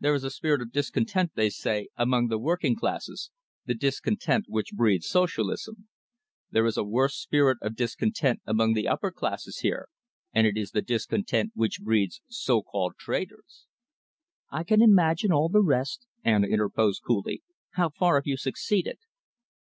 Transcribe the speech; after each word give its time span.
There 0.00 0.14
is 0.14 0.24
a 0.24 0.32
spirit 0.32 0.60
of 0.62 0.72
discontent, 0.72 1.36
they 1.36 1.48
say, 1.48 1.90
among 1.96 2.26
the 2.26 2.40
working 2.40 2.74
classes, 2.74 3.30
the 3.66 3.72
discontent 3.74 4.46
which 4.48 4.72
breeds 4.74 5.06
socialism. 5.06 5.86
There 6.50 6.66
is 6.66 6.76
a 6.76 6.82
worse 6.82 7.14
spirit 7.14 7.56
of 7.62 7.76
discontent 7.76 8.40
among 8.44 8.72
the 8.74 8.88
upper 8.88 9.12
classes 9.12 9.58
here, 9.58 9.86
and 10.32 10.44
it 10.44 10.56
is 10.56 10.72
the 10.72 10.82
discontent 10.82 11.52
which 11.54 11.80
breeds 11.82 12.20
so 12.26 12.62
called 12.62 12.94
traitors." 12.98 13.66
"I 14.50 14.64
can 14.64 14.82
imagine 14.82 15.30
all 15.32 15.48
the 15.48 15.62
rest," 15.62 16.04
Anna 16.24 16.48
interposed 16.48 17.04
coolly. 17.06 17.44
"How 17.74 17.90
far 17.90 18.16
have 18.16 18.26
you 18.26 18.36
succeeded?" 18.38 18.98